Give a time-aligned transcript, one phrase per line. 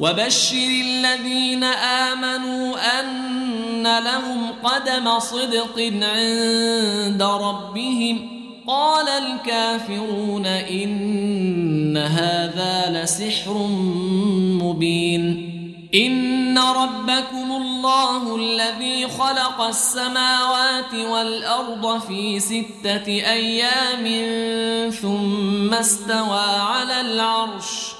[0.00, 8.40] وبشر الذين آمنوا أن لهم قدم صدق عند ربهم.
[8.66, 13.52] قال الكافرون إن هذا لسحر
[14.62, 15.50] مبين.
[15.94, 24.04] إن ربكم الله الذي خلق السماوات والأرض في ستة أيام
[24.90, 27.99] ثم استوى على العرش.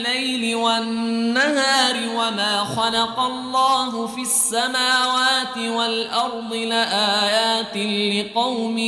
[0.00, 8.78] الليل والنهار وما خلق الله في السماوات والأرض لآيات لقوم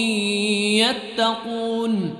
[0.80, 2.16] يتقون.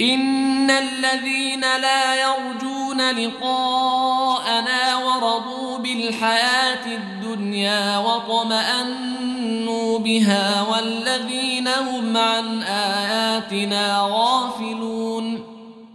[0.00, 15.44] إن الذين لا يرجون لقاءنا ورضوا بالحياة الدنيا وطمأنوا بها والذين هم عن آياتنا غافلون.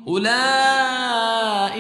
[0.08, 1.05] أولئك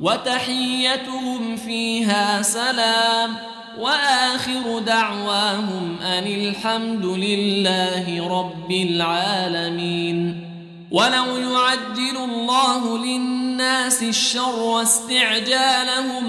[0.00, 3.36] وتحيتهم فيها سلام.
[3.78, 10.44] وآخر دعواهم أن الحمد لله رب العالمين.
[10.90, 16.24] ولو يعجل الله للناس الشر واستعجالهم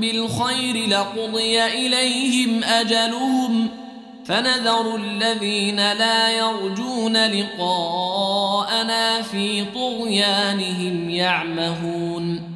[0.00, 3.68] بالخير لقضي إليهم أجلهم.
[4.26, 12.55] فنذر الذين لا يرجون لقاءنا في طغيانهم يعمهون.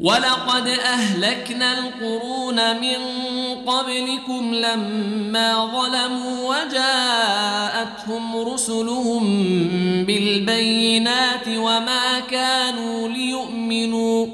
[0.00, 2.96] ولقد أهلكنا القرون من
[3.66, 9.24] قبلكم لما ظلموا وجاءتهم رسلهم
[10.04, 14.26] بالبينات وما كانوا ليؤمنوا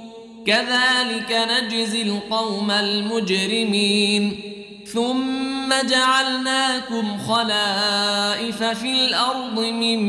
[0.46, 4.40] كذلك نجزي القوم المجرمين
[4.86, 10.00] ثم جعلناكم خلائف في الأرض من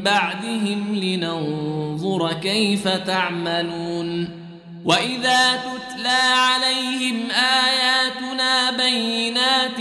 [0.00, 4.43] بعدهم لننظر كيف تعملون
[4.84, 9.80] واذا تتلى عليهم اياتنا بينات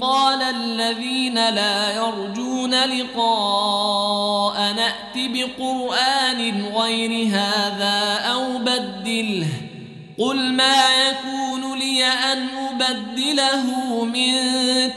[0.00, 9.48] قال الذين لا يرجون لقاء نات بقران غير هذا أو بدله
[10.18, 13.64] قل ما يكون لي ان ابدله
[14.04, 14.32] من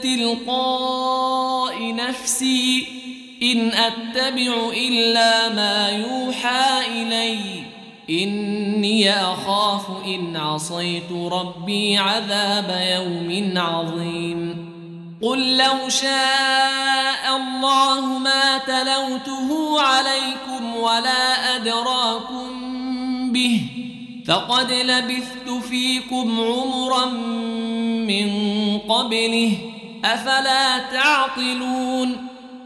[0.02, 2.86] تلقاء نفسي
[3.42, 7.69] ان اتبع الا ما يوحى اليّ
[8.10, 14.70] إني أخاف إن عصيت ربي عذاب يوم عظيم.
[15.22, 22.46] قل لو شاء الله ما تلوته عليكم ولا أدراكم
[23.32, 23.60] به
[24.26, 27.06] فقد لبثت فيكم عمرا
[28.06, 28.28] من
[28.78, 29.58] قبله.
[30.04, 32.16] أفلا تعقلون؟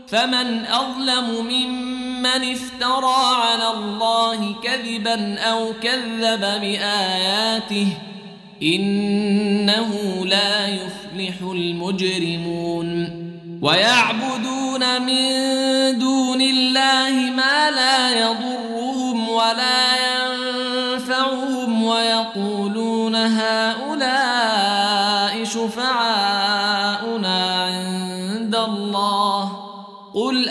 [0.09, 1.94] فمن أظلم ممن
[2.27, 7.87] افترى على الله كذبا أو كذب بآياته
[8.63, 9.91] إنه
[10.27, 13.25] لا يفلح المجرمون.
[13.63, 15.25] ويعبدون من
[15.99, 20.14] دون الله ما لا يضرهم ولا ينفعهم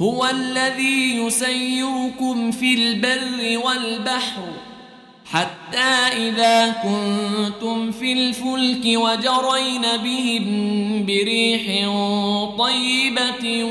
[0.00, 4.42] هو الذي يسيركم في البر والبحر
[5.32, 10.46] حتى إذا كنتم في الفلك وجرين بهم
[11.06, 11.88] بريح
[12.58, 13.64] طيبة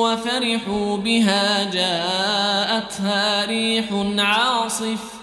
[0.00, 3.84] وفرحوا بها جاءتها ريح
[4.18, 5.14] عاصف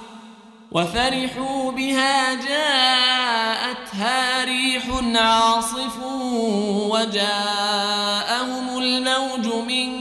[0.71, 3.63] وفرحوا بها جاءتها
[4.43, 4.83] ريح
[5.15, 5.97] عاصف
[6.91, 10.00] وجاءهم الموج من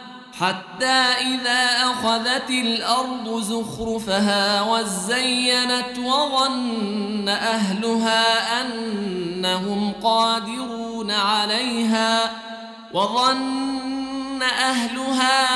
[0.41, 12.31] حتى إذا أخذت الأرض زخرفها وزينت وظن أهلها أنهم قادرون عليها
[12.93, 15.55] وظن أهلها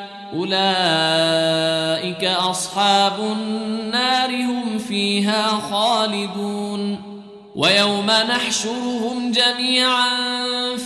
[0.33, 7.11] أولئك أصحاب النار هم فيها خالدون.
[7.55, 10.07] ويوم نحشرهم جميعا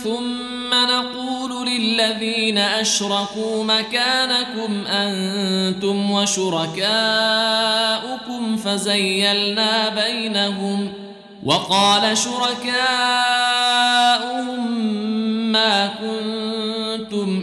[0.04, 6.86] ثم نقول للذين أشركوا مكانكم أنتم وشركاؤكم
[8.56, 10.92] فزيلنا بينهم.
[11.44, 12.76] وقال شركاؤهم
[15.52, 16.75] ما كنتم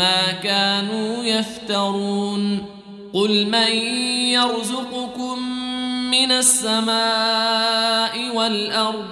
[0.00, 2.66] ما كانوا يفترون
[3.14, 3.72] قل من
[4.32, 5.38] يرزقكم
[6.10, 9.04] من السماء والأرض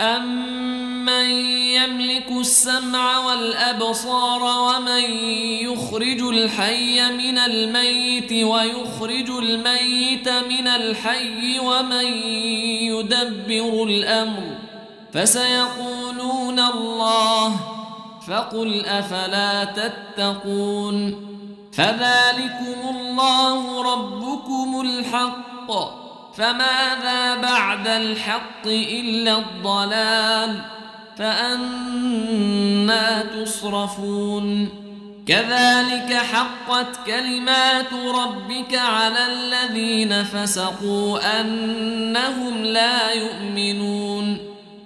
[0.00, 1.30] أمن
[1.74, 5.04] يملك السمع والأبصار ومن
[5.62, 12.06] يخرج الحي من الميت ويخرج الميت من الحي ومن
[12.82, 14.42] يدبر الأمر
[15.12, 17.77] فسيقولون الله
[18.28, 21.28] فقل أفلا تتقون
[21.72, 25.72] فذلكم الله ربكم الحق
[26.34, 30.60] فماذا بعد الحق إلا الضلال
[31.16, 34.68] فأنا تصرفون
[35.26, 44.47] كذلك حقت كلمات ربك على الذين فسقوا أنهم لا يؤمنون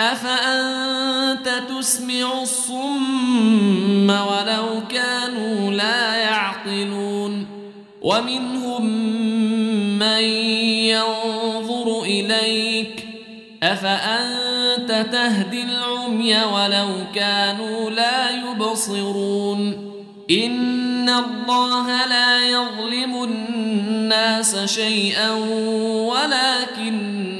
[0.00, 7.46] أفأنت تسمع الصم ولو كانوا لا يعقلون
[8.02, 8.84] ومنهم
[9.98, 10.22] من
[10.88, 13.06] ينظر إليك
[13.62, 19.90] أفأنت تهدي العمي ولو كانوا لا يبصرون
[20.30, 25.30] إن الله لا يظلم الناس شيئا
[26.10, 27.39] ولكن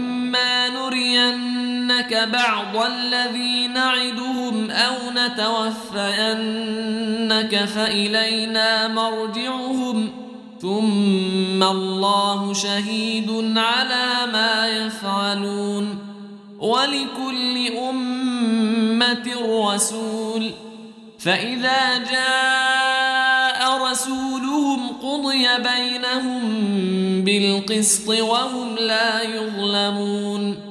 [2.01, 6.05] نرينك بعض الذي نعدهم أو نتوفينك
[7.65, 10.11] فإلينا مرجعهم
[10.61, 15.99] ثم الله شهيد على ما يفعلون
[16.59, 20.51] ولكل أمة رسول
[21.19, 26.41] فإذا جاء رسولهم قضي بينهم
[27.23, 30.70] بالقسط وهم لا يظلمون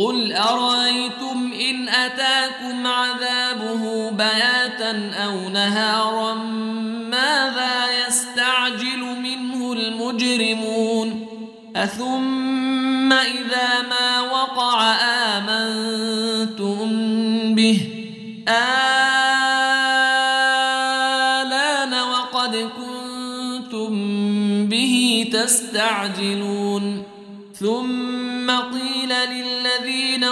[0.00, 6.34] قل أرأيتم إن أتاكم عذابه بياتا أو نهارا
[7.10, 11.26] ماذا يستعجل منه المجرمون
[11.76, 14.92] أثم إذا ما وقع
[15.36, 16.88] آمنتم
[17.54, 17.80] به
[18.48, 18.82] آلان
[21.94, 23.90] وقد كنتم
[24.68, 27.02] به تستعجلون
[27.54, 29.59] ثم قيل للذين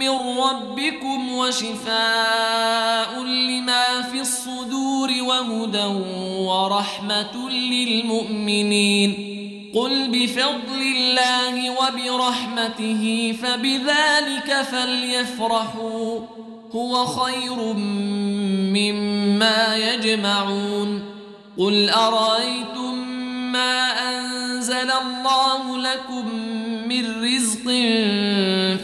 [0.00, 5.84] من ربكم وشفاء لما في الصدور وهدى
[6.38, 9.34] ورحمة للمؤمنين.
[9.74, 16.20] قل بفضل الله وبرحمته فبذلك فليفرحوا.
[16.72, 17.72] هو خير
[18.74, 21.04] مما يجمعون.
[21.58, 23.08] قل أرأيتم
[23.52, 26.34] ما أنزل الله لكم
[26.88, 27.64] من رزق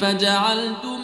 [0.00, 1.03] فجعلتم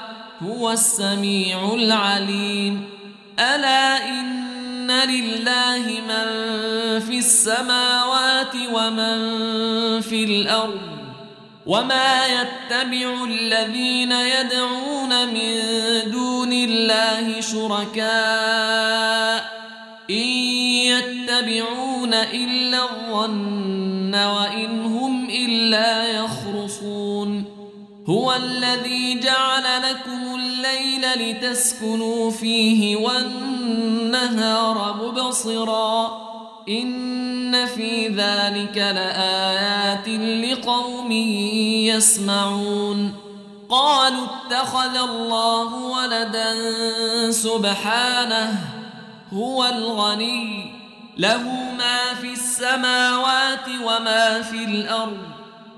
[0.43, 2.89] هو السميع العليم.
[3.39, 6.25] ألا إن لله من
[6.99, 9.21] في السماوات ومن
[10.01, 10.81] في الأرض
[11.65, 15.61] وما يتبع الذين يدعون من
[16.11, 18.81] دون الله شركاء.
[20.09, 20.27] إن
[20.91, 26.40] يتبعون إلا الظن وإن هم إلا يخرصون
[28.11, 36.21] هو الذي جعل لكم الليل لتسكنوا فيه والنهار مبصرا.
[36.69, 40.07] إن في ذلك لآيات
[40.45, 41.11] لقوم
[41.91, 43.15] يسمعون.
[43.69, 46.51] قالوا اتخذ الله ولدا
[47.31, 48.59] سبحانه
[49.33, 50.71] هو الغني
[51.17, 51.43] له
[51.77, 55.40] ما في السماوات وما في الأرض.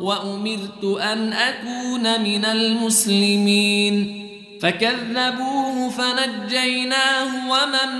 [0.00, 4.22] وأمرت أن أكون من المسلمين.
[4.62, 7.90] فكذبوه فنجيناه ومن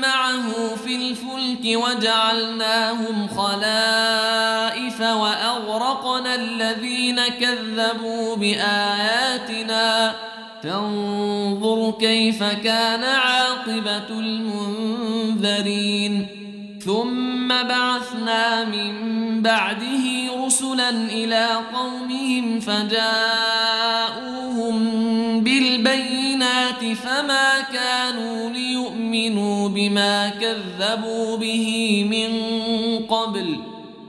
[0.00, 10.14] معه في الفلك وجعلناهم خلائف وأغرقنا الذين كذبوا بآياتنا.
[10.62, 16.26] فانظر كيف كان عاقبة المنذرين.
[16.86, 18.92] ثم بعثنا من
[19.42, 20.04] بعده
[20.46, 23.06] رسلا إلى قومهم فجاءوهم
[25.40, 32.30] بالبينات فما كانوا ليؤمنوا بما كذبوا به من
[33.06, 33.56] قبل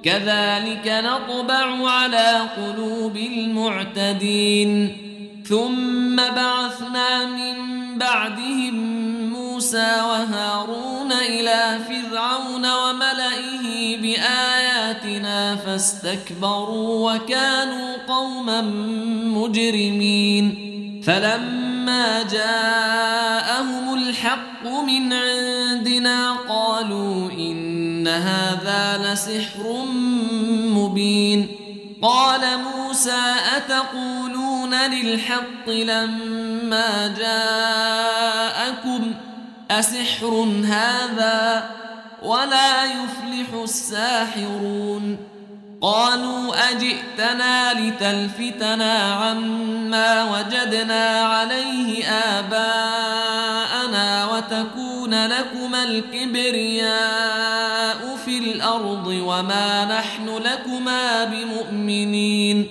[0.03, 4.97] كذلك نطبع على قلوب المعتدين
[5.45, 7.55] ثم بعثنا من
[7.97, 8.75] بعدهم
[9.29, 10.96] موسى وهارون
[11.27, 18.61] إلى فرعون وملئه بآياتنا فاستكبروا وكانوا قوما
[19.37, 20.67] مجرمين.
[21.05, 29.85] فلما جاءهم الحق من عندنا قالوا إن هذا لسحر
[30.75, 31.47] مبين.
[32.01, 39.13] قال موسى أتقولون للحق لما جاءكم؟
[39.71, 41.69] أسحر هذا
[42.23, 45.17] ولا يفلح الساحرون.
[45.81, 52.05] قالوا أجئتنا لتلفتنا عما وجدنا عليه
[52.39, 53.45] آباءنا
[54.25, 56.97] وتكون لكما الكبرياء
[58.25, 62.67] في الأرض وما نحن لكما بمؤمنين.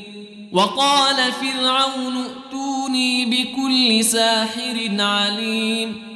[0.52, 2.46] وقال فرعون ائتون
[2.86, 6.15] ائتوني بكل ساحر عليم.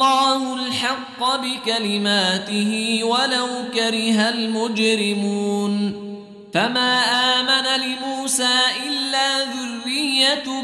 [0.00, 5.92] الله الحق بكلماته ولو كره المجرمون
[6.54, 7.00] فما
[7.40, 10.62] آمن لموسى إلا ذرية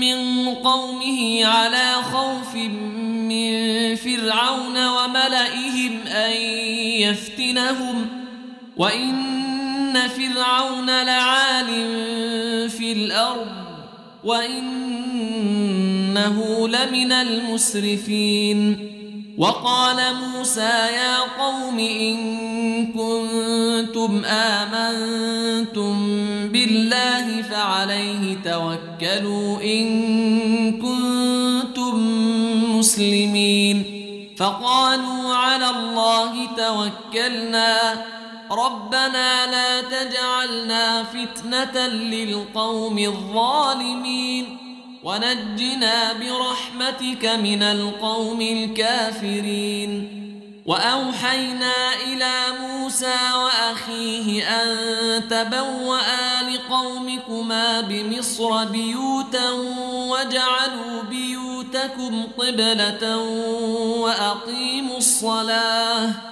[0.00, 6.32] من قومه على خوف من فرعون وملئهم أن
[7.00, 8.08] يفتنهم
[8.76, 11.66] وإن فرعون لعال
[12.70, 13.61] في الأرض
[14.24, 15.08] وإنه
[16.68, 18.88] لمن المسرفين.
[19.38, 20.60] وقال موسى
[20.96, 22.16] يا قوم إن
[22.92, 25.94] كنتم آمنتم
[26.48, 29.86] بالله فعليه توكلوا إن
[30.72, 31.94] كنتم
[32.78, 33.84] مسلمين.
[34.36, 38.04] فقالوا على الله توكلنا.
[38.52, 44.58] ربنا لا تجعلنا فتنة للقوم الظالمين.
[45.04, 50.18] ونجنا برحمتك من القوم الكافرين.
[50.66, 54.68] وأوحينا إلى موسى وأخيه أن
[55.28, 56.00] تبوأ
[56.50, 59.50] لقومكما بمصر بيوتا
[59.90, 63.18] وجعلوا بيوتكم قبلة
[63.98, 66.31] وأقيموا الصلاة.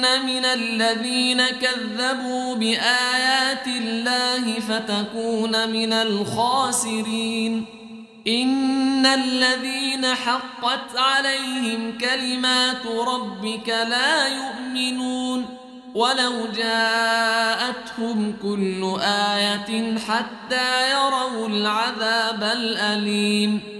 [0.00, 7.66] من الذين كذبوا بآيات الله فتكون من الخاسرين.
[8.28, 15.46] إن الذين حقت عليهم كلمات ربك لا يؤمنون.
[15.94, 23.79] ولو جاءتهم كل آية حتى يروا العذاب الأليم.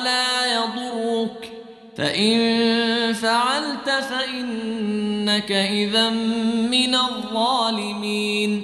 [2.01, 8.63] فإن فعلت فإنك إذا من الظالمين.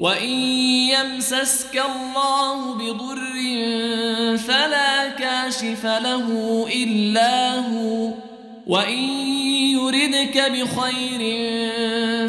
[0.00, 0.28] وإن
[0.92, 3.16] يمسسك الله بضر
[4.36, 8.10] فلا كاشف له إلا هو.
[8.66, 8.98] وإن
[9.72, 11.20] يردك بخير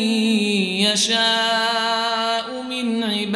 [0.82, 2.21] يشاء.